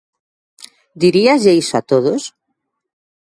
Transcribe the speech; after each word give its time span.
Diríaslle 1.01 1.53
iso 1.61 1.73
a 1.79 1.83
todos? 1.91 2.21